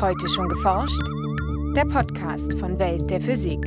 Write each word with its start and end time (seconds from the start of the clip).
Heute 0.00 0.30
schon 0.30 0.48
geforscht? 0.48 1.02
Der 1.76 1.84
Podcast 1.84 2.58
von 2.58 2.78
Welt 2.78 3.10
der 3.10 3.20
Physik. 3.20 3.60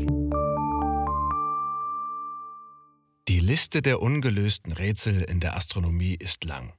Die 3.28 3.40
Liste 3.40 3.83
der 3.83 4.02
ungelösten 4.02 4.74
Rätsel 4.74 5.22
in 5.22 5.40
der 5.40 5.56
Astronomie 5.56 6.15
ist 6.15 6.44
lang. 6.44 6.74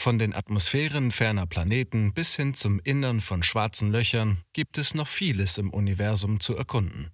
Von 0.00 0.20
den 0.20 0.32
Atmosphären 0.32 1.10
ferner 1.10 1.46
Planeten 1.46 2.14
bis 2.14 2.36
hin 2.36 2.54
zum 2.54 2.78
Innern 2.78 3.20
von 3.20 3.42
schwarzen 3.42 3.90
Löchern 3.90 4.38
gibt 4.52 4.78
es 4.78 4.94
noch 4.94 5.08
vieles 5.08 5.58
im 5.58 5.70
Universum 5.70 6.38
zu 6.38 6.56
erkunden. 6.56 7.10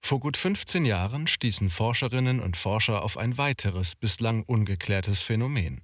Vor 0.00 0.20
gut 0.20 0.36
15 0.36 0.84
Jahren 0.84 1.26
stießen 1.26 1.70
Forscherinnen 1.70 2.38
und 2.38 2.56
Forscher 2.56 3.02
auf 3.02 3.18
ein 3.18 3.36
weiteres 3.36 3.96
bislang 3.96 4.44
ungeklärtes 4.44 5.22
Phänomen. 5.22 5.80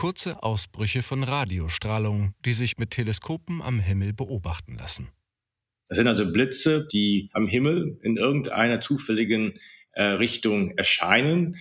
Kurze 0.00 0.42
Ausbrüche 0.42 1.02
von 1.02 1.22
Radiostrahlung, 1.24 2.32
die 2.46 2.54
sich 2.54 2.78
mit 2.78 2.90
Teleskopen 2.92 3.60
am 3.60 3.80
Himmel 3.80 4.14
beobachten 4.14 4.78
lassen. 4.78 5.10
Das 5.90 5.98
sind 5.98 6.06
also 6.06 6.32
Blitze, 6.32 6.88
die 6.90 7.28
am 7.34 7.46
Himmel 7.46 8.00
in 8.02 8.16
irgendeiner 8.16 8.80
zufälligen 8.80 9.60
äh, 9.92 10.04
Richtung 10.04 10.70
erscheinen, 10.78 11.60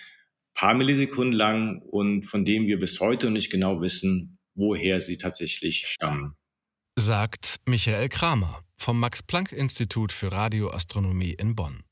paar 0.53 0.73
Millisekunden 0.73 1.33
lang 1.33 1.81
und 1.81 2.27
von 2.27 2.45
denen 2.45 2.65
wir 2.65 2.79
bis 2.79 3.01
heute 3.01 3.29
nicht 3.29 3.51
genau 3.51 3.81
wissen, 3.81 4.39
woher 4.55 5.01
sie 5.01 5.17
tatsächlich 5.17 5.85
stammen. 5.85 6.33
Sagt 6.97 7.57
Michael 7.65 8.07
Kramer 8.07 8.63
vom 8.77 9.01
Max-Planck-Institut 9.01 10.13
für 10.13 10.31
Radioastronomie 10.31 11.35
in 11.37 11.57
Bonn. 11.57 11.83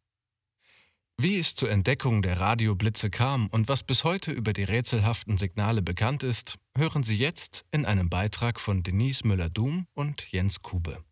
Wie 1.20 1.40
es 1.40 1.56
zur 1.56 1.72
Entdeckung 1.72 2.22
der 2.22 2.40
Radioblitze 2.40 3.10
kam 3.10 3.48
und 3.48 3.68
was 3.68 3.82
bis 3.82 4.04
heute 4.04 4.32
über 4.32 4.54
die 4.54 4.64
rätselhaften 4.64 5.38
Signale 5.38 5.82
bekannt 5.82 6.22
ist, 6.22 6.58
hören 6.78 7.02
Sie 7.02 7.18
jetzt 7.18 7.66
in 7.72 7.88
einem 7.88 8.08
Beitrag 8.08 8.60
von 8.60 8.84
Denise 8.84 9.26
Müller-Dum 9.26 9.88
und 9.96 10.32
Jens 10.32 10.62
Kube. 10.62 11.04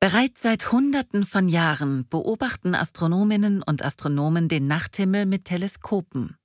Bereits 0.00 0.42
seit 0.42 0.72
Hunderten 0.72 1.24
von 1.24 1.48
Jahren 1.48 2.08
beobachten 2.08 2.74
Astronominnen 2.74 3.62
und 3.62 3.84
Astronomen 3.84 4.48
den 4.48 4.66
Nachthimmel 4.66 5.24
mit 5.24 5.44
Teleskopen. 5.44 6.36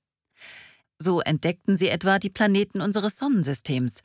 So 0.98 1.20
entdeckten 1.20 1.76
sie 1.76 1.88
etwa 1.88 2.20
die 2.20 2.30
Planeten 2.30 2.80
unseres 2.80 3.18
Sonnensystems, 3.18 4.02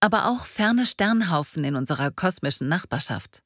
aber 0.00 0.26
auch 0.26 0.46
ferne 0.46 0.84
Sternhaufen 0.84 1.62
in 1.62 1.76
unserer 1.76 2.10
kosmischen 2.10 2.66
Nachbarschaft. 2.66 3.44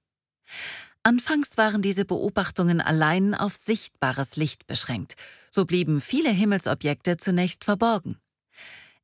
Anfangs 1.07 1.57
waren 1.57 1.83
diese 1.83 2.05
Beobachtungen 2.05 2.81
allein 2.81 3.37
auf 3.37 3.55
sichtbares 3.55 4.35
Licht 4.35 4.67
beschränkt, 4.67 5.15
so 5.53 5.65
blieben 5.65 6.01
viele 6.01 6.31
Himmelsobjekte 6.31 7.17
zunächst 7.17 7.63
verborgen. 7.63 8.19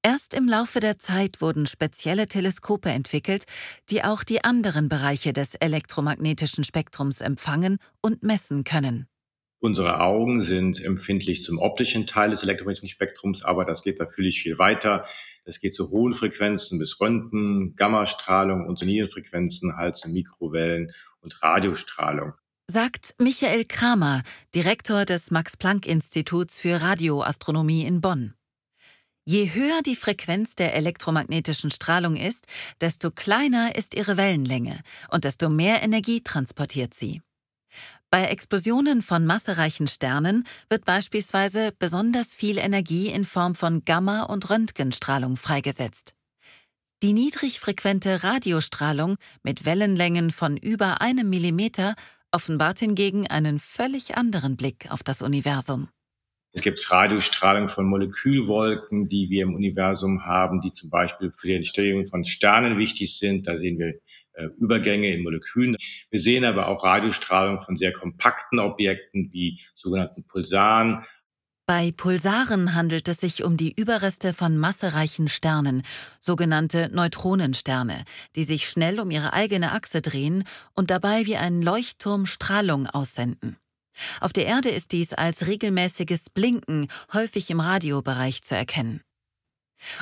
Erst 0.03 0.35
im 0.35 0.49
Laufe 0.49 0.81
der 0.81 0.99
Zeit 0.99 1.41
wurden 1.41 1.69
spezielle 1.69 2.27
Teleskope 2.27 2.91
entwickelt, 2.91 3.45
die 3.89 4.03
auch 4.03 4.25
die 4.25 4.43
anderen 4.43 4.89
Bereiche 4.89 5.33
des 5.33 5.55
elektromagnetischen 5.55 6.65
Spektrums 6.65 7.21
empfangen 7.21 7.79
und 8.01 8.25
messen 8.25 8.65
können. 8.65 9.07
Unsere 9.63 10.01
Augen 10.01 10.41
sind 10.41 10.83
empfindlich 10.83 11.45
zum 11.45 11.61
optischen 11.61 12.09
Teil 12.09 12.31
des 12.31 12.43
elektromagnetischen 12.43 12.89
Spektrums, 12.89 13.45
aber 13.45 13.65
das 13.65 13.85
geht 13.85 14.01
natürlich 14.01 14.43
viel 14.43 14.59
weiter. 14.59 15.07
Das 15.45 15.61
geht 15.61 15.73
zu 15.73 15.91
hohen 15.91 16.15
Frequenzen 16.15 16.81
bis 16.81 17.01
Röntgen, 17.01 17.77
Gammastrahlung 17.77 18.67
und 18.67 18.81
zu 18.81 18.87
niedrigen 18.87 19.13
Frequenzen 19.13 19.77
halt 19.77 19.95
zu 19.95 20.09
Mikrowellen 20.09 20.91
und 21.21 21.41
Radiostrahlung. 21.45 22.33
Sagt 22.67 23.15
Michael 23.19 23.65
Kramer, 23.65 24.25
Direktor 24.53 25.05
des 25.05 25.31
Max-Planck-Instituts 25.31 26.59
für 26.59 26.81
Radioastronomie 26.81 27.85
in 27.85 28.01
Bonn. 28.01 28.35
Je 29.25 29.55
höher 29.55 29.81
die 29.87 29.95
Frequenz 29.95 30.57
der 30.57 30.75
elektromagnetischen 30.75 31.71
Strahlung 31.71 32.17
ist, 32.17 32.47
desto 32.81 33.13
kleiner 33.13 33.77
ist 33.77 33.95
ihre 33.95 34.17
Wellenlänge 34.17 34.81
und 35.09 35.23
desto 35.23 35.49
mehr 35.49 35.85
Energie 35.85 36.21
transportiert 36.21 36.95
sie. 36.95 37.23
Bei 38.15 38.25
Explosionen 38.25 39.01
von 39.01 39.25
massereichen 39.25 39.87
Sternen 39.87 40.45
wird 40.69 40.85
beispielsweise 40.85 41.73
besonders 41.79 42.35
viel 42.35 42.59
Energie 42.59 43.07
in 43.07 43.25
Form 43.25 43.55
von 43.55 43.87
Gamma- 43.87 44.25
und 44.25 44.51
Röntgenstrahlung 44.51 45.37
freigesetzt. 45.37 46.15
Die 47.03 47.15
niedrigfrequente 47.15 48.23
Radiostrahlung 48.23 49.17
mit 49.43 49.65
Wellenlängen 49.65 50.31
von 50.31 50.59
über 50.59 51.01
einem 51.01 51.31
Millimeter 51.31 51.95
offenbart 52.33 52.81
hingegen 52.81 53.29
einen 53.29 53.59
völlig 53.59 54.15
anderen 54.15 54.59
Blick 54.59 54.93
auf 54.93 55.03
das 55.03 55.23
Universum. 55.23 55.89
Es 56.53 56.61
gibt 56.61 56.91
Radiostrahlung 56.91 57.69
von 57.69 57.87
Molekülwolken, 57.87 59.07
die 59.07 59.31
wir 59.31 59.45
im 59.45 59.55
Universum 59.55 60.27
haben, 60.27 60.61
die 60.61 60.73
zum 60.73 60.91
Beispiel 60.91 61.33
für 61.33 61.47
die 61.47 61.55
Entstehung 61.55 62.05
von 62.05 62.27
Sternen 62.27 62.77
wichtig 62.77 63.19
sind. 63.19 63.47
Da 63.47 63.57
sehen 63.57 63.79
wir 63.79 63.95
Übergänge 64.59 65.15
in 65.15 65.23
Molekülen. 65.23 65.77
Wir 66.11 66.21
sehen 66.21 66.45
aber 66.45 66.69
auch 66.69 66.85
Radiostrahlung 66.85 67.61
von 67.61 67.77
sehr 67.77 67.93
kompakten 67.93 68.59
Objekten 68.59 69.31
wie 69.33 69.61
sogenannten 69.75 70.27
Pulsaren. 70.27 71.05
Bei 71.67 71.93
Pulsaren 71.93 72.75
handelt 72.75 73.07
es 73.07 73.21
sich 73.21 73.45
um 73.45 73.57
die 73.57 73.73
Überreste 73.73 74.33
von 74.33 74.59
massereichen 74.59 75.29
Sternen, 75.29 75.85
sogenannte 76.19 76.91
Neutronensterne, 76.93 78.05
die 78.35 78.43
sich 78.43 78.69
schnell 78.69 78.99
um 78.99 79.11
ihre 79.11 79.33
eigene 79.33 79.73
Achse 79.73 80.03
drehen 80.03 80.45
und 80.75 80.91
dabei 80.91 81.25
wie 81.27 81.37
ein 81.37 81.63
Leuchtturm 81.63 82.27
Strahlung 82.27 82.89
aussenden. 82.89 83.57
Auf 84.21 84.33
der 84.33 84.47
Erde 84.47 84.71
ist 84.71 84.93
dies 84.93 85.13
als 85.13 85.47
regelmäßiges 85.47 86.31
Blinken 86.31 86.89
häufig 87.13 87.49
im 87.51 87.61
Radiobereich 87.61 88.43
zu 88.43 88.57
erkennen. 88.57 89.03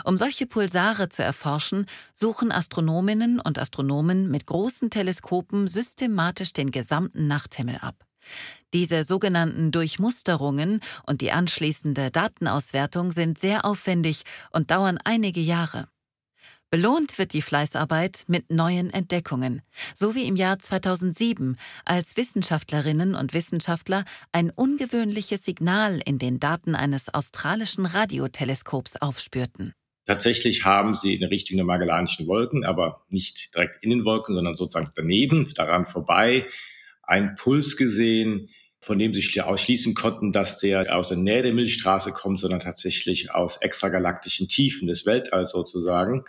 Um 0.05 0.17
solche 0.17 0.47
Pulsare 0.47 1.09
zu 1.09 1.23
erforschen, 1.23 1.87
suchen 2.15 2.53
Astronominnen 2.53 3.41
und 3.41 3.59
Astronomen 3.59 4.31
mit 4.31 4.47
großen 4.47 4.91
Teleskopen 4.91 5.67
systematisch 5.67 6.53
den 6.53 6.71
gesamten 6.71 7.27
Nachthimmel 7.27 7.79
ab. 7.79 8.05
Diese 8.73 9.05
sogenannten 9.05 9.73
Durchmusterungen 9.73 10.81
und 11.07 11.21
die 11.21 11.33
anschließende 11.33 12.11
Datenauswertung 12.11 13.13
sind 13.13 13.39
sehr 13.39 13.65
aufwendig 13.65 14.23
und 14.53 14.71
dauern 14.71 14.99
einige 15.03 15.41
Jahre. 15.41 15.89
Belohnt 16.72 17.19
wird 17.19 17.32
die 17.32 17.42
Fleißarbeit 17.42 18.26
mit 18.28 18.48
neuen 18.48 18.91
Entdeckungen, 18.91 19.62
so 19.92 20.14
wie 20.14 20.28
im 20.28 20.36
Jahr 20.36 20.60
2007, 20.60 21.56
als 21.84 22.16
Wissenschaftlerinnen 22.16 23.16
und 23.16 23.34
Wissenschaftler 23.34 24.04
ein 24.31 24.50
ungewöhnliches 24.50 25.44
Signal 25.44 26.00
in 26.04 26.20
den 26.20 26.38
Daten 26.38 26.76
eines 26.76 27.12
australischen 27.12 27.86
Radioteleskops 27.86 28.98
aufspürten. 28.98 29.72
Tatsächlich 30.06 30.64
haben 30.64 30.94
sie 30.94 31.16
in 31.16 31.25
Richtung 31.25 31.56
der 31.56 31.66
Magellanischen 31.66 32.28
Wolken, 32.28 32.64
aber 32.64 33.04
nicht 33.08 33.52
direkt 33.52 33.82
in 33.82 33.91
den 33.91 34.04
Wolken, 34.04 34.37
sondern 34.37 34.56
sozusagen 34.56 34.92
daneben, 34.94 35.52
daran 35.54 35.88
vorbei, 35.88 36.47
einen 37.02 37.34
Puls 37.34 37.76
gesehen, 37.76 38.48
von 38.78 38.97
dem 39.00 39.12
sie 39.12 39.41
ausschließen 39.41 39.94
konnten, 39.94 40.31
dass 40.31 40.60
der 40.60 40.97
aus 40.97 41.08
der 41.08 41.19
Nähe 41.19 41.42
der 41.42 41.52
Milchstraße 41.52 42.12
kommt, 42.12 42.38
sondern 42.38 42.60
tatsächlich 42.60 43.34
aus 43.34 43.56
extragalaktischen 43.56 44.47
Tiefen 44.47 44.87
des 44.87 45.04
Weltalls 45.04 45.50
sozusagen. 45.50 46.25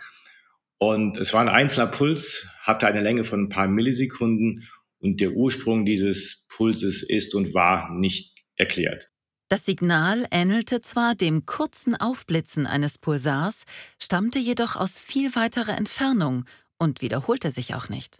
Und 0.82 1.16
es 1.16 1.32
war 1.32 1.42
ein 1.42 1.48
einzelner 1.48 1.86
Puls, 1.86 2.48
hatte 2.60 2.88
eine 2.88 3.02
Länge 3.02 3.22
von 3.22 3.44
ein 3.44 3.48
paar 3.48 3.68
Millisekunden 3.68 4.68
und 4.98 5.20
der 5.20 5.30
Ursprung 5.30 5.84
dieses 5.84 6.44
Pulses 6.48 7.04
ist 7.04 7.36
und 7.36 7.54
war 7.54 7.94
nicht 7.94 8.44
erklärt. 8.56 9.08
Das 9.48 9.64
Signal 9.64 10.26
ähnelte 10.32 10.80
zwar 10.80 11.14
dem 11.14 11.46
kurzen 11.46 11.94
Aufblitzen 11.94 12.66
eines 12.66 12.98
Pulsars, 12.98 13.62
stammte 14.00 14.40
jedoch 14.40 14.74
aus 14.74 14.98
viel 14.98 15.36
weiterer 15.36 15.78
Entfernung 15.78 16.46
und 16.78 17.00
wiederholte 17.00 17.52
sich 17.52 17.76
auch 17.76 17.88
nicht. 17.88 18.18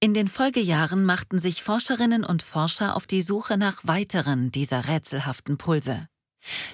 In 0.00 0.12
den 0.12 0.26
Folgejahren 0.26 1.04
machten 1.04 1.38
sich 1.38 1.62
Forscherinnen 1.62 2.24
und 2.24 2.42
Forscher 2.42 2.96
auf 2.96 3.06
die 3.06 3.22
Suche 3.22 3.56
nach 3.56 3.82
weiteren 3.84 4.50
dieser 4.50 4.88
rätselhaften 4.88 5.56
Pulse. 5.56 6.09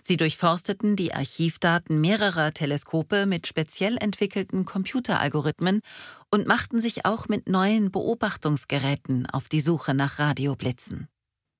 Sie 0.03 0.17
durchforsteten 0.17 0.97
die 0.97 1.13
Archivdaten 1.13 2.01
mehrerer 2.01 2.53
Teleskope 2.53 3.27
mit 3.27 3.47
speziell 3.47 3.97
entwickelten 4.01 4.65
Computeralgorithmen 4.65 5.81
und 6.31 6.47
machten 6.47 6.81
sich 6.81 7.05
auch 7.05 7.29
mit 7.29 7.49
neuen 7.49 7.91
Beobachtungsgeräten 7.91 9.27
auf 9.27 9.49
die 9.49 9.61
Suche 9.61 9.95
nach 9.95 10.19
Radioblitzen. 10.19 11.09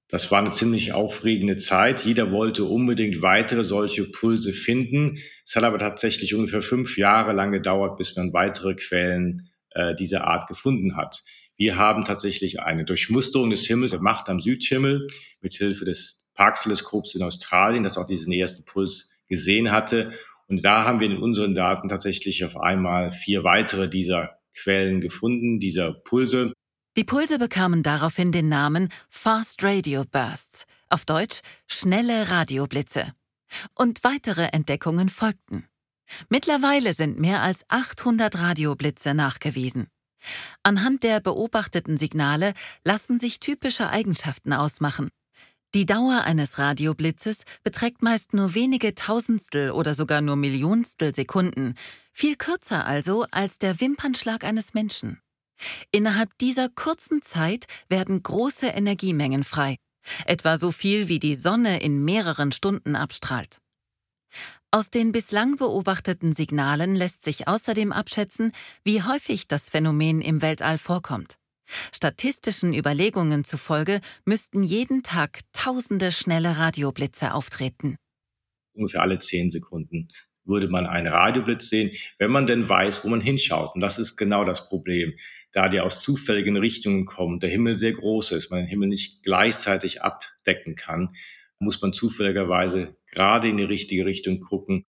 Das 0.09 0.31
war 0.31 0.39
eine 0.39 0.53
ziemlich 0.53 0.93
aufregende 0.93 1.57
Zeit. 1.57 2.05
Jeder 2.05 2.31
wollte 2.31 2.65
unbedingt 2.65 3.23
weitere 3.23 3.65
solche 3.65 4.05
Pulse 4.05 4.53
finden. 4.53 5.19
Es 5.45 5.57
hat 5.57 5.65
aber 5.65 5.81
tatsächlich 5.81 6.35
ungefähr 6.35 6.63
fünf 6.63 6.97
Jahre 6.97 7.33
lang 7.33 7.51
gedauert, 7.51 7.99
bis 7.99 8.15
man 8.17 8.33
weitere 8.33 8.77
Quellen 8.77 9.51
äh, 9.71 9.97
dieser 9.97 10.25
Art 10.25 10.47
gefunden 10.47 10.97
hat. 10.97 11.25
Wir 11.57 11.77
haben 11.77 12.05
tatsächlich 12.05 12.61
eine 12.61 12.85
Durchmusterung 12.85 13.51
des 13.51 13.67
Himmels 13.67 13.93
gemacht 13.93 14.29
am 14.29 14.41
Südhimmel 14.41 15.09
mit 15.41 15.55
Hilfe 15.55 15.87
des 15.87 16.26
Parkes-Teleskops 16.37 17.15
in 17.15 17.23
Australien, 17.23 17.83
das 17.83 17.99
auch 17.99 18.07
diesen 18.07 18.33
ersten 18.33 18.65
Puls 18.65 19.11
gesehen 19.29 19.73
hatte. 19.73 20.13
Und 20.49 20.65
da 20.65 20.85
haben 20.85 21.01
wir 21.01 21.11
in 21.11 21.19
unseren 21.19 21.55
Daten 21.55 21.89
tatsächlich 21.89 22.45
auf 22.45 22.57
einmal 22.57 23.11
vier 23.11 23.43
weitere 23.43 23.89
dieser 23.89 24.39
Quellen 24.55 25.01
gefunden, 25.01 25.59
dieser 25.59 25.93
Pulse. 25.93 26.53
Die 26.97 27.05
Pulse 27.05 27.39
bekamen 27.39 27.83
daraufhin 27.83 28.33
den 28.33 28.49
Namen 28.49 28.89
Fast 29.11 29.63
Radio 29.63 30.05
Bursts, 30.11 30.65
auf 30.89 31.05
Deutsch 31.05 31.41
schnelle 31.67 32.31
Radioblitze. 32.31 33.13
Und 33.75 34.03
weitere 34.03 34.47
Entdeckungen 34.53 35.09
folgten. 35.09 35.67
Mittlerweile 36.29 36.95
sind 36.95 37.19
mehr 37.19 37.43
als 37.43 37.65
800 37.69 38.39
Radioblitze 38.39 39.15
nachgewiesen. 39.15 39.89
Anhand 40.63 41.03
der 41.03 41.21
beobachteten 41.21 41.97
Signale 41.99 42.55
lassen 42.85 43.19
sich 43.19 43.41
typische 43.41 43.91
Eigenschaften 43.91 44.53
ausmachen. 44.53 45.11
Die 45.75 45.85
Dauer 45.85 46.23
eines 46.23 46.59
Radioblitzes 46.59 47.43
beträgt 47.63 48.03
meist 48.03 48.33
nur 48.33 48.55
wenige 48.55 48.95
Tausendstel 48.95 49.71
oder 49.71 49.95
sogar 49.95 50.21
nur 50.21 50.37
Millionstel 50.37 51.15
Sekunden, 51.15 51.75
viel 52.13 52.37
kürzer 52.37 52.87
also 52.87 53.27
als 53.31 53.59
der 53.59 53.81
Wimpernschlag 53.81 54.45
eines 54.45 54.73
Menschen. 54.73 55.21
Innerhalb 55.91 56.37
dieser 56.39 56.69
kurzen 56.69 57.23
Zeit 57.23 57.67
werden 57.89 58.23
große 58.23 58.67
Energiemengen 58.67 59.45
frei, 59.45 59.77
etwa 60.25 60.57
so 60.57 60.71
viel 60.71 61.09
wie 61.09 61.19
die 61.19 61.35
Sonne 61.35 61.81
in 61.81 62.05
mehreren 62.05 62.53
Stunden 62.53 62.97
abstrahlt. 62.97 63.59
Aus 64.71 64.91
den 64.91 65.13
bislang 65.13 65.57
beobachteten 65.57 66.33
Signalen 66.33 66.95
lässt 66.95 67.23
sich 67.23 67.49
außerdem 67.49 67.93
abschätzen, 67.93 68.53
wie 68.85 69.03
häufig 69.03 69.49
das 69.49 69.71
Phänomen 69.71 70.21
im 70.21 70.43
Weltall 70.43 70.79
vorkommt. 70.79 71.39
Statistischen 71.95 72.75
Überlegungen 72.75 73.45
zufolge 73.45 74.01
müssten 74.25 74.63
jeden 74.63 75.03
Tag 75.03 75.41
tausende 75.53 76.13
schnelle 76.13 76.59
Radioblitze 76.59 77.35
auftreten. 77.35 77.97
Ungefähr 78.75 79.03
alle 79.03 79.19
zehn 79.19 79.51
Sekunden 79.51 80.09
würde 80.45 80.69
man 80.69 80.87
einen 80.87 81.09
Radioblitz 81.09 81.69
sehen, 81.69 81.97
wenn 82.19 82.31
man 82.31 82.47
denn 82.47 82.69
weiß, 82.69 83.05
wo 83.05 83.09
man 83.09 83.21
hinschaut. 83.21 83.75
Und 83.75 83.81
das 83.81 83.99
ist 83.99 84.17
genau 84.17 84.45
das 84.45 84.69
Problem. 84.69 85.15
Da 85.53 85.69
die 85.69 85.81
aus 85.81 86.03
zufälligen 86.03 86.57
Richtungen 86.57 87.07
kommen, 87.07 87.41
der 87.41 87.51
Himmel 87.51 87.77
sehr 87.77 87.93
groß 87.93 88.33
ist, 88.33 88.51
man 88.51 88.61
den 88.61 88.69
Himmel 88.69 88.89
nicht 88.89 89.23
gleichzeitig 89.23 90.03
abdecken 90.03 90.77
kann, 90.77 91.17
muss 91.59 91.81
man 91.81 91.93
zufälligerweise 91.93 92.97
gerade 93.11 93.49
in 93.49 93.57
die 93.57 93.65
richtige 93.65 94.05
Richtung 94.05 94.41
gucken. 94.41 94.85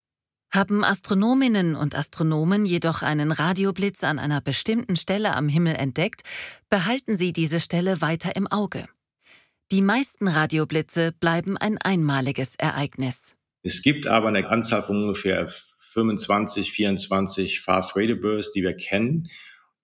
Haben 0.52 0.84
Astronominnen 0.84 1.74
und 1.74 1.94
Astronomen 1.94 2.64
jedoch 2.64 3.02
einen 3.02 3.32
Radioblitz 3.32 4.04
an 4.04 4.18
einer 4.18 4.40
bestimmten 4.40 4.96
Stelle 4.96 5.34
am 5.34 5.48
Himmel 5.48 5.74
entdeckt, 5.74 6.22
behalten 6.70 7.16
sie 7.16 7.32
diese 7.32 7.60
Stelle 7.60 8.00
weiter 8.00 8.36
im 8.36 8.46
Auge. 8.46 8.86
Die 9.72 9.82
meisten 9.82 10.28
Radioblitze 10.28 11.12
bleiben 11.12 11.56
ein 11.56 11.76
einmaliges 11.78 12.54
Ereignis. 12.56 13.34
Es 13.62 13.82
gibt 13.82 14.06
aber 14.06 14.28
eine 14.28 14.48
Anzahl 14.48 14.82
von 14.82 15.02
ungefähr 15.02 15.48
25, 15.92 16.70
24 16.70 17.60
Fast 17.60 17.96
Radio 17.96 18.16
Bursts, 18.16 18.52
die 18.52 18.62
wir 18.62 18.76
kennen, 18.76 19.28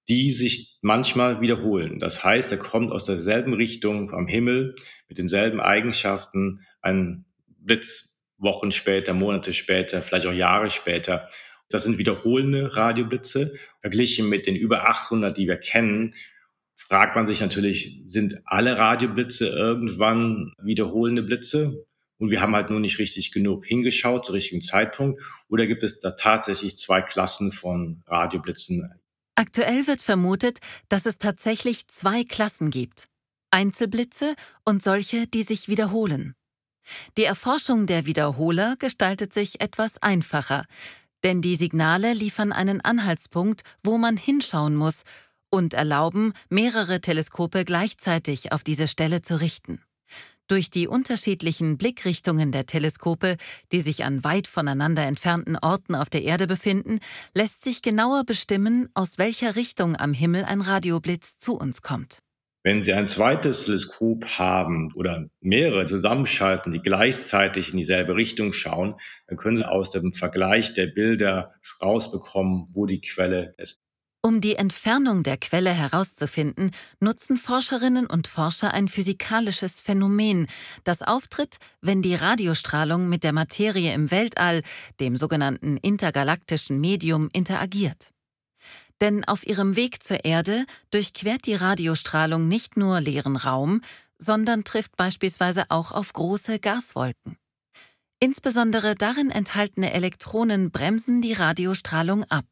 die 0.09 0.31
sich 0.31 0.79
manchmal 0.82 1.41
wiederholen. 1.41 1.99
Das 1.99 2.23
heißt, 2.23 2.53
er 2.53 2.59
kommt 2.59 2.93
aus 2.93 3.05
derselben 3.05 3.55
Richtung 3.55 4.12
am 4.12 4.26
Himmel 4.26 4.76
mit 5.09 5.19
denselben 5.19 5.61
Eigenschaften 5.61 6.61
ein 6.81 7.25
Blitz 7.59 8.12
Wochen 8.42 8.72
später, 8.72 9.14
Monate 9.14 9.54
später, 9.54 10.02
vielleicht 10.02 10.26
auch 10.26 10.32
Jahre 10.32 10.70
später. 10.70 11.28
Das 11.70 11.84
sind 11.84 11.96
wiederholende 11.96 12.76
Radioblitze. 12.76 13.54
Verglichen 13.80 14.28
mit 14.28 14.46
den 14.46 14.56
über 14.56 14.88
800, 14.88 15.36
die 15.36 15.48
wir 15.48 15.56
kennen, 15.56 16.14
fragt 16.74 17.16
man 17.16 17.26
sich 17.26 17.40
natürlich, 17.40 18.02
sind 18.06 18.42
alle 18.44 18.76
Radioblitze 18.76 19.48
irgendwann 19.48 20.52
wiederholende 20.62 21.22
Blitze? 21.22 21.86
Und 22.18 22.30
wir 22.30 22.40
haben 22.40 22.54
halt 22.54 22.70
nur 22.70 22.80
nicht 22.80 22.98
richtig 22.98 23.32
genug 23.32 23.64
hingeschaut 23.64 24.26
zum 24.26 24.34
richtigen 24.34 24.60
Zeitpunkt. 24.60 25.22
Oder 25.48 25.66
gibt 25.66 25.82
es 25.82 26.00
da 26.00 26.10
tatsächlich 26.10 26.76
zwei 26.78 27.00
Klassen 27.00 27.50
von 27.50 28.02
Radioblitzen? 28.06 28.92
Aktuell 29.34 29.86
wird 29.86 30.02
vermutet, 30.02 30.58
dass 30.88 31.06
es 31.06 31.18
tatsächlich 31.18 31.88
zwei 31.88 32.24
Klassen 32.24 32.70
gibt. 32.70 33.08
Einzelblitze 33.50 34.34
und 34.64 34.82
solche, 34.82 35.26
die 35.26 35.42
sich 35.42 35.68
wiederholen. 35.68 36.34
Die 37.17 37.25
Erforschung 37.25 37.87
der 37.87 38.06
Wiederholer 38.06 38.76
gestaltet 38.79 39.32
sich 39.32 39.61
etwas 39.61 40.02
einfacher, 40.02 40.64
denn 41.25 41.40
die 41.40 41.56
Signale 41.56 42.12
liefern 42.12 42.52
einen 42.52 42.81
Anhaltspunkt, 42.81 43.62
wo 43.82 43.99
man 43.99 44.17
hinschauen 44.17 44.75
muss 44.75 45.02
und 45.50 45.75
erlauben, 45.75 46.32
mehrere 46.49 47.00
Teleskope 47.00 47.64
gleichzeitig 47.64 48.52
auf 48.52 48.64
diese 48.64 48.88
Stelle 48.88 49.23
zu 49.23 49.40
richten. 49.40 49.81
Durch 50.49 50.70
die 50.70 50.88
unterschiedlichen 50.88 51.79
Blickrichtungen 51.79 52.52
der 52.52 52.67
Teleskope, 52.67 53.37
die 53.70 53.81
sich 53.81 54.05
an 54.05 54.25
weit 54.25 54.46
voneinander 54.46 55.05
entfernten 55.05 55.56
Orten 55.56 55.94
auf 55.94 56.11
der 56.11 56.25
Erde 56.25 56.46
befinden, 56.46 56.99
lässt 57.32 57.62
sich 57.62 57.81
genauer 57.81 58.25
bestimmen, 58.25 58.88
aus 58.94 59.19
welcher 59.19 59.56
Richtung 59.56 59.96
am 59.96 60.12
Himmel 60.12 60.44
ein 60.44 60.61
Radioblitz 60.61 61.38
zu 61.38 61.55
uns 61.55 61.81
kommt. 61.81 62.19
Wenn 62.64 62.85
Sie 62.85 62.93
ein 62.93 63.09
zweites 63.09 63.64
Teleskop 63.64 64.25
haben 64.38 64.93
oder 64.94 65.29
mehrere 65.41 65.87
zusammenschalten, 65.87 66.73
die 66.73 66.81
gleichzeitig 66.81 67.73
in 67.73 67.79
dieselbe 67.79 68.14
Richtung 68.14 68.53
schauen, 68.53 68.94
dann 69.26 69.37
können 69.37 69.56
Sie 69.56 69.69
aus 69.69 69.91
dem 69.91 70.12
Vergleich 70.12 70.73
der 70.75 70.87
Bilder 70.87 71.55
rausbekommen, 71.82 72.69
wo 72.73 72.87
die 72.87 73.00
Quelle 73.00 73.55
ist. 73.59 73.81
Um 74.25 74.41
die 74.41 74.55
Entfernung 74.55 75.25
der 75.25 75.37
Quelle 75.37 75.70
herauszufinden, 75.70 76.70
nutzen 77.00 77.37
Forscherinnen 77.37 78.06
und 78.06 78.29
Forscher 78.29 78.73
ein 78.73 78.87
physikalisches 78.87 79.81
Phänomen, 79.81 80.47
das 80.85 81.03
auftritt, 81.03 81.56
wenn 81.81 82.03
die 82.03 82.14
Radiostrahlung 82.14 83.09
mit 83.09 83.25
der 83.25 83.32
Materie 83.32 83.93
im 83.93 84.12
Weltall, 84.12 84.62
dem 85.00 85.17
sogenannten 85.17 85.76
intergalaktischen 85.79 86.81
Medium, 86.81 87.29
interagiert. 87.32 88.12
Denn 89.02 89.25
auf 89.25 89.44
ihrem 89.44 89.75
Weg 89.75 90.04
zur 90.04 90.25
Erde 90.25 90.64
durchquert 90.93 91.44
die 91.46 91.56
Radiostrahlung 91.56 92.46
nicht 92.46 92.76
nur 92.76 93.00
leeren 93.00 93.34
Raum, 93.34 93.81
sondern 94.16 94.62
trifft 94.62 94.96
beispielsweise 94.96 95.64
auch 95.70 95.90
auf 95.90 96.12
große 96.12 96.60
Gaswolken. 96.60 97.37
Insbesondere 98.20 98.94
darin 98.94 99.32
enthaltene 99.32 99.93
Elektronen 99.93 100.70
bremsen 100.70 101.20
die 101.20 101.32
Radiostrahlung 101.32 102.22
ab. 102.31 102.46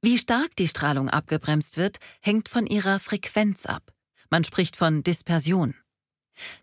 Wie 0.00 0.18
stark 0.18 0.56
die 0.56 0.66
Strahlung 0.66 1.08
abgebremst 1.08 1.76
wird, 1.76 1.98
hängt 2.20 2.48
von 2.48 2.66
ihrer 2.66 2.98
Frequenz 2.98 3.64
ab. 3.64 3.92
Man 4.30 4.42
spricht 4.42 4.74
von 4.74 5.04
Dispersion. 5.04 5.76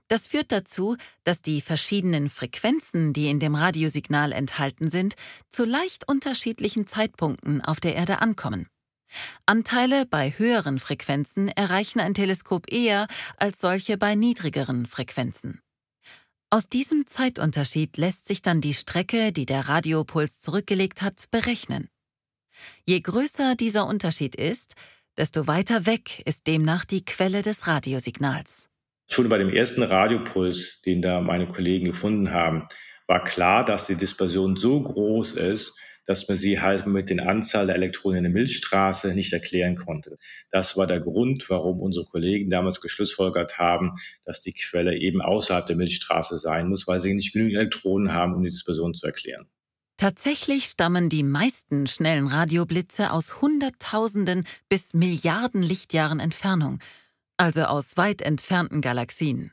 Das 0.10 0.28
führt 0.28 0.52
dazu, 0.52 0.98
dass 1.24 1.42
die 1.42 1.62
verschiedenen 1.62 2.30
Frequenzen, 2.30 3.14
die 3.14 3.30
in 3.30 3.40
dem 3.40 3.56
Radiosignal 3.56 4.34
enthalten 4.34 4.90
sind, 4.90 5.16
zu 5.50 5.64
leicht 5.64 6.06
unterschiedlichen 6.06 6.86
Zeitpunkten 6.86 7.64
auf 7.64 7.80
der 7.80 7.96
Erde 7.96 8.22
ankommen. 8.22 8.68
Anteile 9.46 10.06
bei 10.06 10.32
höheren 10.38 10.80
Frequenzen 10.80 11.48
erreichen 11.50 12.00
ein 12.00 12.14
Teleskop 12.14 12.72
eher 12.72 13.08
als 13.38 13.62
solche 13.62 13.98
bei 13.98 14.16
niedrigeren 14.16 14.86
Frequenzen. 14.86 15.62
Aus 16.52 16.68
diesem 16.68 17.06
Zeitunterschied 17.06 17.98
lässt 17.98 18.28
sich 18.28 18.42
dann 18.42 18.60
die 18.60 18.74
Strecke, 18.74 19.32
die 19.32 19.46
der 19.46 19.70
Radiopuls 19.70 20.40
zurückgelegt 20.42 21.02
hat, 21.02 21.26
berechnen. 21.30 21.90
Je 22.86 23.00
größer 23.00 23.56
dieser 23.56 23.86
Unterschied 23.88 24.36
ist, 24.36 24.74
desto 25.18 25.48
weiter 25.48 25.86
weg 25.86 26.22
ist 26.26 26.48
demnach 26.48 26.86
die 26.86 27.06
Quelle 27.06 27.42
des 27.42 27.68
Radiosignals. 27.68 28.70
Schon 29.10 29.30
bei 29.30 29.38
dem 29.38 29.50
ersten 29.50 29.84
Radiopuls, 29.84 30.82
den 30.82 31.02
da 31.02 31.22
meine 31.22 31.48
Kollegen 31.48 31.86
gefunden 31.86 32.32
haben, 32.32 32.66
war 33.08 33.24
klar, 33.24 33.66
dass 33.66 33.88
die 33.88 33.96
Dispersion 33.96 34.56
so 34.56 34.82
groß 34.82 35.34
ist, 35.34 35.76
dass 36.10 36.28
man 36.28 36.40
sie 36.40 36.60
halt 36.60 36.88
mit 36.88 37.12
den 37.12 37.20
Anzahl 37.20 37.68
der 37.68 37.76
Elektronen 37.76 38.18
in 38.18 38.24
der 38.24 38.34
Milchstraße 38.34 39.14
nicht 39.14 39.32
erklären 39.32 39.76
konnte. 39.76 40.18
Das 40.50 40.76
war 40.76 40.88
der 40.88 41.02
Grund, 41.02 41.48
warum 41.52 41.80
unsere 41.80 42.06
Kollegen 42.06 42.50
damals 42.50 42.82
geschlussfolgert 42.82 43.60
haben, 43.60 43.92
dass 44.26 44.42
die 44.42 44.54
Quelle 44.54 44.98
eben 44.98 45.22
außerhalb 45.22 45.68
der 45.68 45.76
Milchstraße 45.76 46.40
sein 46.40 46.68
muss, 46.68 46.88
weil 46.88 47.00
sie 47.00 47.14
nicht 47.14 47.32
genügend 47.32 47.58
Elektronen 47.58 48.12
haben, 48.12 48.34
um 48.34 48.44
die 48.44 48.50
Dispersion 48.50 48.96
zu 48.96 49.06
erklären. 49.06 49.46
Tatsächlich 49.98 50.66
stammen 50.66 51.10
die 51.10 51.22
meisten 51.22 51.86
schnellen 51.86 52.26
Radioblitze 52.26 53.12
aus 53.12 53.40
Hunderttausenden 53.44 54.46
bis 54.68 54.96
Milliarden 54.96 55.62
Lichtjahren 55.62 56.20
Entfernung, 56.20 56.80
also 57.38 57.66
aus 57.66 57.98
weit 57.98 58.24
entfernten 58.24 58.82
Galaxien. 58.82 59.52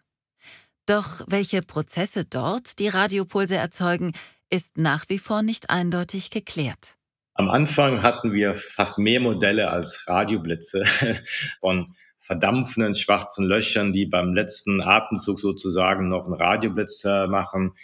Doch 0.86 1.22
welche 1.26 1.60
Prozesse 1.60 2.24
dort 2.24 2.78
die 2.78 2.88
Radiopulse 2.88 3.56
erzeugen, 3.56 4.12
ist 4.50 4.78
nach 4.78 5.04
wie 5.08 5.18
vor 5.18 5.42
nicht 5.42 5.70
eindeutig 5.70 6.30
geklärt. 6.30 6.96
Am 7.34 7.50
Anfang 7.50 8.02
hatten 8.02 8.32
wir 8.32 8.54
fast 8.54 8.98
mehr 8.98 9.20
Modelle 9.20 9.70
als 9.70 10.06
Radioblitze 10.06 10.84
von 11.60 11.94
verdampfenden 12.18 12.94
schwarzen 12.94 13.44
Löchern, 13.44 13.92
die 13.92 14.06
beim 14.06 14.34
letzten 14.34 14.80
Atemzug 14.80 15.38
sozusagen 15.38 16.08
noch 16.08 16.24
einen 16.24 16.34
Radioblitz 16.34 17.04
machen, 17.04 17.74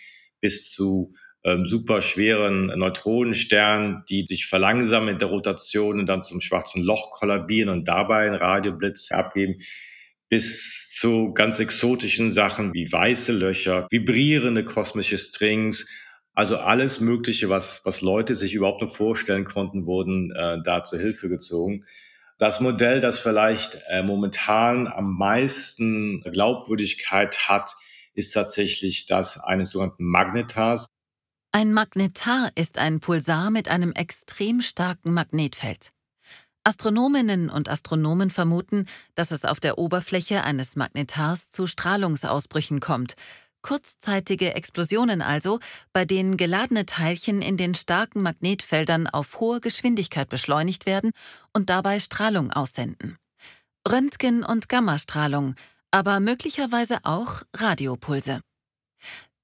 bis 0.41 0.71
zu 0.71 1.15
ähm, 1.45 1.67
superschweren 1.67 2.67
Neutronensternen, 2.79 4.05
die 4.09 4.25
sich 4.27 4.47
verlangsamen 4.47 5.11
in 5.11 5.19
der 5.19 5.29
Rotation 5.29 6.01
und 6.01 6.07
dann 6.07 6.23
zum 6.23 6.41
schwarzen 6.41 6.83
Loch 6.83 7.11
kollabieren 7.13 7.69
und 7.69 7.87
dabei 7.87 8.27
einen 8.27 8.37
Radioblitz 8.37 9.13
abgeben 9.13 9.61
bis 10.33 10.91
zu 10.91 11.35
ganz 11.35 11.59
exotischen 11.59 12.33
Sachen 12.33 12.73
wie 12.73 12.91
weiße 12.91 13.33
Löcher, 13.33 13.87
vibrierende 13.91 14.65
kosmische 14.65 15.19
Strings 15.19 15.91
also 16.35 16.57
alles 16.57 17.01
Mögliche, 17.01 17.49
was, 17.49 17.85
was 17.85 18.01
Leute 18.01 18.35
sich 18.35 18.55
überhaupt 18.55 18.83
noch 18.83 18.95
vorstellen 18.95 19.45
konnten, 19.45 19.87
wurden 19.87 20.33
äh, 20.35 20.63
da 20.65 20.85
zur 20.85 20.99
Hilfe 20.99 21.29
gezogen. 21.29 21.85
Das 22.39 22.61
Modell, 22.61 23.01
das 23.01 23.19
vielleicht 23.19 23.81
äh, 23.89 24.03
momentan 24.03 24.89
am 24.89 25.17
meisten 25.17 26.23
Glaubwürdigkeit 26.23 27.49
hat, 27.49 27.75
ist 28.15 28.33
tatsächlich 28.33 29.07
das 29.07 29.39
eines 29.39 29.71
sogenannten 29.71 30.05
Magnetas. 30.05 30.87
Ein 31.53 31.73
Magnetar 31.73 32.51
ist 32.55 32.79
ein 32.79 33.01
Pulsar 33.01 33.51
mit 33.51 33.69
einem 33.69 33.93
extrem 33.93 34.63
starken 34.63 35.13
Magnetfeld. 35.13 35.93
Astronominnen 36.65 37.51
und 37.51 37.69
Astronomen 37.69 38.31
vermuten, 38.31 38.87
dass 39.15 39.33
es 39.33 39.45
auf 39.45 39.59
der 39.59 39.79
Oberfläche 39.79 40.45
eines 40.45 40.77
Magnetars 40.77 41.51
zu 41.51 41.67
Strahlungsausbrüchen 41.67 42.79
kommt, 42.81 43.17
kurzzeitige 43.63 44.55
Explosionen 44.55 45.23
also, 45.23 45.61
bei 45.93 46.05
denen 46.05 46.37
geladene 46.37 46.85
Teilchen 46.87 47.43
in 47.43 47.57
den 47.57 47.75
starken 47.75 48.23
Magnetfeldern 48.23 49.07
auf 49.07 49.41
hohe 49.41 49.61
Geschwindigkeit 49.61 50.29
beschleunigt 50.29 50.87
werden 50.87 51.13
und 51.53 51.71
dabei 51.71 51.99
Strahlung 51.99 52.51
aussenden. 52.51 53.17
Röntgen- 53.89 54.45
und 54.45 54.69
Gammastrahlung, 54.69 55.55
aber 55.91 56.21
möglicherweise 56.21 56.99
auch 57.05 57.43
Radiopulse. 57.55 58.41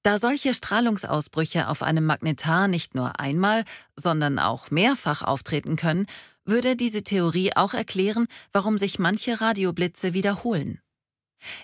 Da 0.02 0.18
solche 0.18 0.54
Strahlungsausbrüche 0.54 1.68
auf 1.68 1.82
einem 1.82 2.06
Magnetar 2.06 2.68
nicht 2.68 2.94
nur 2.94 3.18
einmal, 3.18 3.64
sondern 3.96 4.38
auch 4.38 4.70
mehrfach 4.70 5.22
auftreten 5.22 5.76
können, 5.76 6.06
würde 6.44 6.76
diese 6.76 7.02
Theorie 7.02 7.54
auch 7.56 7.74
erklären, 7.74 8.26
warum 8.52 8.78
sich 8.78 8.98
manche 8.98 9.40
Radioblitze 9.40 10.14
wiederholen. 10.14 10.80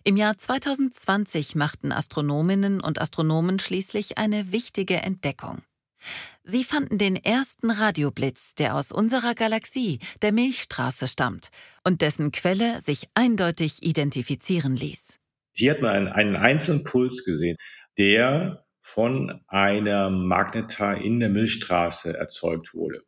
Im 0.04 0.16
Jahr 0.16 0.36
2020 0.36 1.54
machten 1.54 1.92
Astronominnen 1.92 2.80
und 2.80 3.00
Astronomen 3.00 3.58
schließlich 3.58 4.18
eine 4.18 4.52
wichtige 4.52 4.96
Entdeckung. 4.96 5.62
Sie 6.42 6.64
fanden 6.64 6.98
den 6.98 7.16
ersten 7.16 7.70
Radioblitz, 7.70 8.54
der 8.54 8.74
aus 8.74 8.92
unserer 8.92 9.34
Galaxie, 9.34 10.00
der 10.20 10.32
Milchstraße, 10.32 11.08
stammt 11.08 11.48
und 11.82 12.02
dessen 12.02 12.30
Quelle 12.30 12.82
sich 12.82 13.08
eindeutig 13.14 13.82
identifizieren 13.82 14.76
ließ. 14.76 15.18
Hier 15.52 15.72
hat 15.72 15.80
man 15.80 15.90
einen, 15.90 16.08
einen 16.08 16.36
einzelnen 16.36 16.84
Puls 16.84 17.24
gesehen 17.24 17.56
der 17.96 18.64
von 18.80 19.40
einem 19.48 20.26
Magnetar 20.26 21.00
in 21.00 21.20
der 21.20 21.30
Milchstraße 21.30 22.16
erzeugt 22.16 22.74
wurde. 22.74 23.02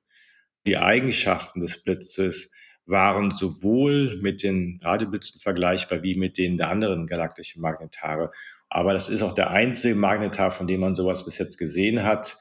Die 0.66 0.78
Eigenschaften 0.78 1.60
des 1.60 1.82
Blitzes 1.82 2.52
waren 2.86 3.32
sowohl 3.32 4.18
mit 4.22 4.42
den 4.42 4.78
Radioblitzen 4.82 5.40
vergleichbar 5.40 6.02
wie 6.02 6.16
mit 6.16 6.38
denen 6.38 6.56
der 6.56 6.68
anderen 6.68 7.06
galaktischen 7.06 7.60
Magnetare. 7.60 8.30
Aber 8.68 8.94
das 8.94 9.08
ist 9.08 9.22
auch 9.22 9.34
der 9.34 9.50
einzige 9.50 9.94
Magnetar, 9.94 10.50
von 10.50 10.66
dem 10.66 10.80
man 10.80 10.96
sowas 10.96 11.24
bis 11.24 11.38
jetzt 11.38 11.58
gesehen 11.58 12.02
hat. 12.02 12.38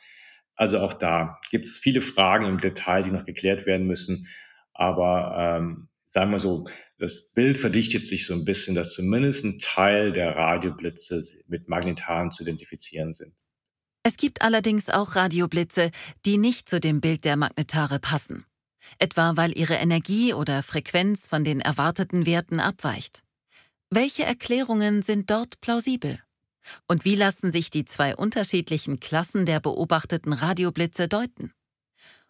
Also 0.55 0.79
auch 0.79 0.93
da 0.93 1.39
gibt 1.51 1.65
es 1.65 1.77
viele 1.77 2.01
Fragen 2.01 2.45
im 2.45 2.61
Detail, 2.61 3.03
die 3.03 3.11
noch 3.11 3.25
geklärt 3.25 3.65
werden 3.65 3.87
müssen. 3.87 4.27
Aber 4.73 5.35
ähm, 5.37 5.89
sagen 6.05 6.31
wir 6.31 6.39
so, 6.39 6.65
das 6.97 7.31
Bild 7.33 7.57
verdichtet 7.57 8.07
sich 8.07 8.25
so 8.25 8.33
ein 8.33 8.45
bisschen, 8.45 8.73
dass 8.73 8.93
zumindest 8.93 9.43
ein 9.43 9.59
Teil 9.59 10.13
der 10.13 10.35
Radioblitze 10.35 11.23
mit 11.47 11.67
Magnetaren 11.67 12.31
zu 12.31 12.43
identifizieren 12.43 13.13
sind. 13.15 13.33
Es 14.03 14.17
gibt 14.17 14.41
allerdings 14.41 14.89
auch 14.89 15.15
Radioblitze, 15.15 15.91
die 16.25 16.37
nicht 16.37 16.69
zu 16.69 16.79
dem 16.79 17.01
Bild 17.01 17.25
der 17.25 17.37
Magnetare 17.37 17.99
passen, 17.99 18.45
etwa 18.99 19.37
weil 19.37 19.57
ihre 19.57 19.75
Energie 19.75 20.33
oder 20.33 20.63
Frequenz 20.63 21.27
von 21.27 21.43
den 21.43 21.61
erwarteten 21.61 22.25
Werten 22.25 22.59
abweicht. 22.59 23.23
Welche 23.89 24.25
Erklärungen 24.25 25.03
sind 25.03 25.29
dort 25.29 25.61
plausibel? 25.61 26.19
Und 26.87 27.05
wie 27.05 27.15
lassen 27.15 27.51
sich 27.51 27.69
die 27.69 27.85
zwei 27.85 28.15
unterschiedlichen 28.15 28.99
Klassen 28.99 29.45
der 29.45 29.59
beobachteten 29.59 30.33
Radioblitze 30.33 31.07
deuten? 31.07 31.51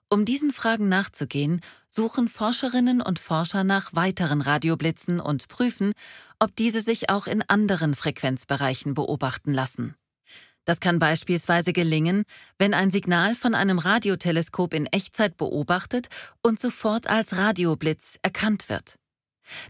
Um 0.10 0.24
diesen 0.24 0.52
Fragen 0.52 0.88
nachzugehen, 0.88 1.62
suchen 1.90 2.28
Forscherinnen 2.28 3.02
und 3.02 3.18
Forscher 3.18 3.64
nach 3.64 3.94
weiteren 3.94 4.42
Radioblitzen 4.42 5.20
und 5.20 5.48
prüfen, 5.48 5.94
ob 6.40 6.56
diese 6.56 6.82
sich 6.82 7.10
auch 7.10 7.28
in 7.28 7.42
anderen 7.42 7.96
Frequenzbereichen 7.96 8.94
beobachten 8.94 9.52
lassen. 9.52 9.96
Das 10.66 10.80
kann 10.80 11.00
beispielsweise 11.00 11.74
gelingen, 11.74 12.24
wenn 12.58 12.74
ein 12.74 12.92
Signal 12.92 13.36
von 13.36 13.56
einem 13.56 13.80
Radioteleskop 13.80 14.74
in 14.74 14.88
Echtzeit 14.88 15.38
beobachtet 15.38 16.08
und 16.42 16.60
sofort 16.60 17.08
als 17.08 17.38
Radioblitz 17.38 18.18
erkannt 18.24 18.70
wird. 18.70 18.96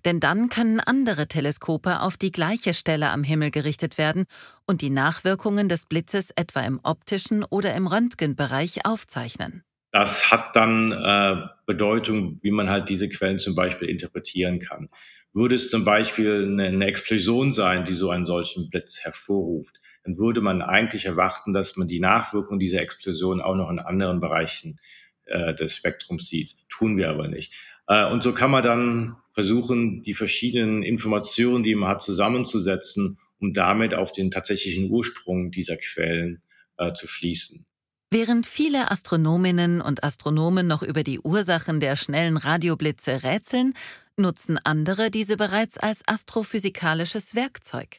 Denn 0.06 0.22
dann 0.22 0.48
können 0.48 0.80
andere 0.80 1.28
Teleskope 1.28 2.00
auf 2.02 2.16
die 2.16 2.32
gleiche 2.32 2.74
Stelle 2.74 3.10
am 3.10 3.24
Himmel 3.24 3.52
gerichtet 3.52 3.98
werden 3.98 4.24
und 4.66 4.82
die 4.82 4.90
Nachwirkungen 4.90 5.68
des 5.70 5.86
Blitzes 5.86 6.32
etwa 6.32 6.62
im 6.62 6.80
optischen 6.84 7.44
oder 7.44 7.76
im 7.76 7.88
Röntgenbereich 7.88 8.86
aufzeichnen. 8.86 9.64
Das 9.92 10.32
hat 10.32 10.56
dann 10.56 10.92
äh, 10.92 11.48
Bedeutung, 11.66 12.40
wie 12.42 12.52
man 12.52 12.70
halt 12.70 12.90
diese 12.90 13.08
Quellen 13.10 13.40
zum 13.40 13.56
Beispiel 13.56 13.90
interpretieren 13.90 14.60
kann. 14.60 14.90
Würde 15.34 15.56
es 15.56 15.70
zum 15.70 15.86
Beispiel 15.86 16.44
eine, 16.44 16.68
eine 16.68 16.86
Explosion 16.86 17.54
sein, 17.54 17.86
die 17.86 17.94
so 17.94 18.10
einen 18.10 18.26
solchen 18.26 18.70
Blitz 18.70 19.00
hervorruft, 19.02 19.80
dann 20.06 20.18
würde 20.18 20.40
man 20.40 20.62
eigentlich 20.62 21.06
erwarten, 21.06 21.52
dass 21.52 21.76
man 21.78 21.88
die 21.88 22.00
Nachwirkung 22.00 22.60
dieser 22.60 22.80
Explosion 22.80 23.42
auch 23.42 23.56
noch 23.56 23.70
in 23.72 23.80
anderen 23.80 24.20
Bereichen 24.20 24.80
äh, 25.26 25.54
des 25.56 25.76
Spektrums 25.76 26.28
sieht. 26.28 26.56
Tun 26.70 26.96
wir 26.96 27.10
aber 27.10 27.28
nicht. 27.28 27.52
Äh, 27.88 28.06
und 28.06 28.22
so 28.22 28.32
kann 28.32 28.52
man 28.52 28.64
dann 28.64 29.16
versuchen, 29.34 30.04
die 30.04 30.14
verschiedenen 30.14 30.84
Informationen, 30.84 31.64
die 31.64 31.76
man 31.76 31.90
hat, 31.90 32.04
zusammenzusetzen, 32.04 33.18
um 33.40 33.54
damit 33.54 33.96
auf 33.96 34.12
den 34.12 34.30
tatsächlichen 34.30 34.92
Ursprung 34.92 35.50
dieser 35.52 35.78
Quellen 35.78 36.44
äh, 36.78 36.94
zu 36.94 37.08
schließen. 37.08 37.66
Während 38.12 38.46
viele 38.46 38.92
Astronominnen 38.92 39.82
und 39.82 40.04
Astronomen 40.04 40.68
noch 40.68 40.84
über 40.84 41.04
die 41.04 41.20
Ursachen 41.20 41.80
der 41.80 41.96
schnellen 41.96 42.38
Radioblitze 42.38 43.24
rätseln, 43.24 43.74
nutzen 44.16 44.60
andere 44.64 45.10
diese 45.10 45.36
bereits 45.36 45.78
als 45.78 46.02
astrophysikalisches 46.08 47.36
Werkzeug. 47.36 47.98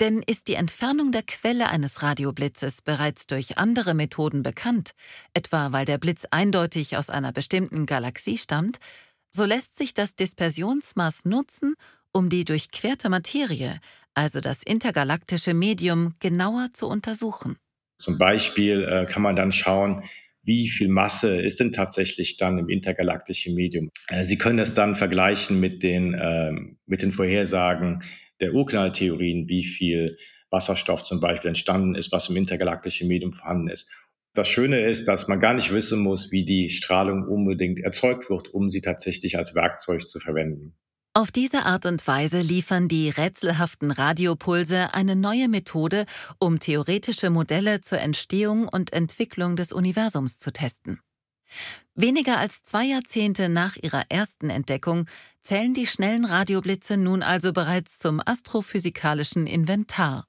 Denn 0.00 0.22
ist 0.24 0.46
die 0.46 0.54
Entfernung 0.54 1.10
der 1.10 1.22
Quelle 1.22 1.68
eines 1.68 2.02
Radioblitzes 2.02 2.82
bereits 2.82 3.26
durch 3.26 3.58
andere 3.58 3.94
Methoden 3.94 4.42
bekannt, 4.42 4.92
etwa 5.34 5.72
weil 5.72 5.84
der 5.84 5.98
Blitz 5.98 6.24
eindeutig 6.30 6.96
aus 6.96 7.10
einer 7.10 7.32
bestimmten 7.32 7.84
Galaxie 7.84 8.38
stammt, 8.38 8.78
so 9.30 9.44
lässt 9.44 9.76
sich 9.76 9.94
das 9.94 10.14
Dispersionsmaß 10.14 11.24
nutzen, 11.24 11.74
um 12.12 12.28
die 12.28 12.44
durchquerte 12.44 13.08
Materie, 13.08 13.80
also 14.14 14.40
das 14.40 14.62
intergalaktische 14.62 15.52
Medium, 15.52 16.14
genauer 16.20 16.68
zu 16.72 16.86
untersuchen. 16.86 17.56
Zum 18.00 18.18
Beispiel 18.18 18.84
äh, 18.84 19.06
kann 19.06 19.22
man 19.22 19.36
dann 19.36 19.52
schauen, 19.52 20.04
wie 20.42 20.68
viel 20.68 20.88
Masse 20.88 21.42
ist 21.42 21.60
denn 21.60 21.72
tatsächlich 21.72 22.36
dann 22.36 22.58
im 22.58 22.68
intergalaktischen 22.68 23.54
Medium. 23.54 23.90
Äh, 24.08 24.24
Sie 24.24 24.38
können 24.38 24.58
das 24.58 24.74
dann 24.74 24.96
vergleichen 24.96 25.60
mit 25.60 25.82
den, 25.82 26.14
äh, 26.14 26.52
mit 26.86 27.02
den 27.02 27.12
Vorhersagen 27.12 28.04
der 28.40 28.54
Urknalltheorien, 28.54 29.48
wie 29.48 29.64
viel 29.64 30.18
Wasserstoff 30.50 31.04
zum 31.04 31.20
Beispiel 31.20 31.48
entstanden 31.48 31.94
ist, 31.94 32.12
was 32.12 32.28
im 32.28 32.36
intergalaktischen 32.36 33.08
Medium 33.08 33.32
vorhanden 33.32 33.68
ist. 33.68 33.88
Das 34.34 34.48
Schöne 34.48 34.86
ist, 34.86 35.08
dass 35.08 35.28
man 35.28 35.40
gar 35.40 35.54
nicht 35.54 35.72
wissen 35.72 36.00
muss, 36.00 36.30
wie 36.30 36.44
die 36.44 36.70
Strahlung 36.70 37.24
unbedingt 37.26 37.80
erzeugt 37.80 38.30
wird, 38.30 38.48
um 38.54 38.70
sie 38.70 38.80
tatsächlich 38.80 39.36
als 39.36 39.54
Werkzeug 39.54 40.06
zu 40.06 40.20
verwenden. 40.20 40.74
Auf 41.14 41.32
diese 41.32 41.64
Art 41.64 41.86
und 41.86 42.06
Weise 42.06 42.40
liefern 42.40 42.86
die 42.86 43.08
rätselhaften 43.08 43.90
Radiopulse 43.90 44.94
eine 44.94 45.16
neue 45.16 45.48
Methode, 45.48 46.06
um 46.38 46.60
theoretische 46.60 47.30
Modelle 47.30 47.80
zur 47.80 47.98
Entstehung 47.98 48.68
und 48.68 48.92
Entwicklung 48.92 49.56
des 49.56 49.72
Universums 49.72 50.38
zu 50.38 50.52
testen. 50.52 51.00
Weniger 51.94 52.38
als 52.38 52.62
zwei 52.62 52.84
Jahrzehnte 52.84 53.48
nach 53.48 53.76
ihrer 53.76 54.04
ersten 54.08 54.50
Entdeckung 54.50 55.06
zählen 55.42 55.74
die 55.74 55.86
schnellen 55.86 56.24
Radioblitze 56.24 56.96
nun 56.96 57.22
also 57.22 57.52
bereits 57.52 57.98
zum 57.98 58.20
astrophysikalischen 58.24 59.46
Inventar. 59.46 60.26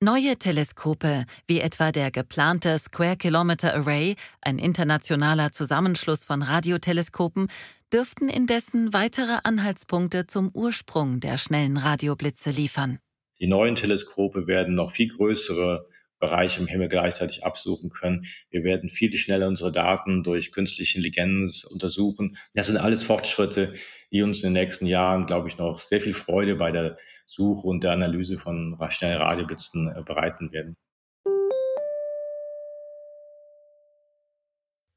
Neue 0.00 0.36
Teleskope, 0.36 1.24
wie 1.48 1.58
etwa 1.58 1.90
der 1.90 2.12
geplante 2.12 2.78
Square 2.78 3.16
Kilometer 3.16 3.74
Array, 3.74 4.14
ein 4.40 4.60
internationaler 4.60 5.50
Zusammenschluss 5.50 6.24
von 6.24 6.42
Radioteleskopen, 6.42 7.48
dürften 7.92 8.28
indessen 8.28 8.92
weitere 8.92 9.38
Anhaltspunkte 9.42 10.28
zum 10.28 10.50
Ursprung 10.54 11.18
der 11.18 11.36
schnellen 11.36 11.76
Radioblitze 11.76 12.50
liefern. 12.50 13.00
Die 13.40 13.48
neuen 13.48 13.74
Teleskope 13.74 14.46
werden 14.46 14.76
noch 14.76 14.92
viel 14.92 15.08
größere 15.08 15.88
Bereiche 16.18 16.60
im 16.60 16.66
Himmel 16.66 16.88
gleichzeitig 16.88 17.44
absuchen 17.44 17.90
können. 17.90 18.26
Wir 18.50 18.64
werden 18.64 18.88
viel 18.88 19.12
schneller 19.16 19.48
unsere 19.48 19.72
Daten 19.72 20.22
durch 20.22 20.52
künstliche 20.52 20.98
Intelligenz 20.98 21.64
untersuchen. 21.64 22.36
Das 22.54 22.66
sind 22.66 22.76
alles 22.76 23.04
Fortschritte, 23.04 23.74
die 24.10 24.22
uns 24.22 24.42
in 24.42 24.52
den 24.52 24.62
nächsten 24.62 24.86
Jahren, 24.86 25.26
glaube 25.26 25.48
ich, 25.48 25.58
noch 25.58 25.78
sehr 25.78 26.00
viel 26.00 26.14
Freude 26.14 26.56
bei 26.56 26.72
der 26.72 26.98
Suche 27.26 27.66
und 27.66 27.84
der 27.84 27.92
Analyse 27.92 28.38
von 28.38 28.78
schnellen 28.90 29.20
Radioblitzen 29.20 29.88
äh, 29.88 30.02
bereiten 30.02 30.50
werden. 30.52 30.76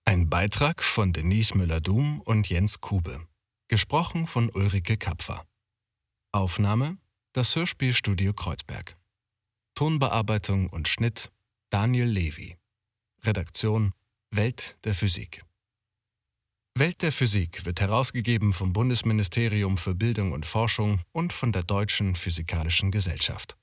Ein 0.05 0.29
Beitrag 0.29 0.83
von 0.83 1.13
Denise 1.13 1.57
Müller-Dum 1.57 2.21
und 2.21 2.49
Jens 2.49 2.81
Kube. 2.81 3.27
Gesprochen 3.67 4.27
von 4.27 4.49
Ulrike 4.53 4.97
Kapfer. 4.97 5.45
Aufnahme: 6.33 6.97
Das 7.33 7.55
Hörspielstudio 7.55 8.33
Kreuzberg. 8.33 9.00
Tonbearbeitung 9.81 10.69
und 10.69 10.87
Schnitt: 10.87 11.31
Daniel 11.71 12.05
Levy. 12.07 12.55
Redaktion: 13.23 13.93
Welt 14.29 14.77
der 14.83 14.93
Physik. 14.93 15.43
Welt 16.75 17.01
der 17.01 17.11
Physik 17.11 17.65
wird 17.65 17.81
herausgegeben 17.81 18.53
vom 18.53 18.73
Bundesministerium 18.73 19.79
für 19.79 19.95
Bildung 19.95 20.33
und 20.33 20.45
Forschung 20.45 21.01
und 21.13 21.33
von 21.33 21.51
der 21.51 21.63
Deutschen 21.63 22.13
Physikalischen 22.13 22.91
Gesellschaft. 22.91 23.57